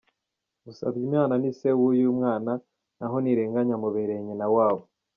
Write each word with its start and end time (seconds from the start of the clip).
Musabyimana 0.63 1.33
ni 1.41 1.51
se 1.59 1.69
w’uyu 1.79 2.15
mwana 2.17 2.51
naho 2.99 3.15
Ntirenganya 3.23 3.73
amubereye 3.77 4.19
nyina 4.27 4.47
wabo. 4.55 4.83